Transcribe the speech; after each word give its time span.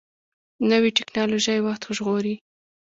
نوې 0.69 0.89
ټکنالوژي 0.97 1.57
وخت 1.65 1.83
ژغوري 1.97 2.35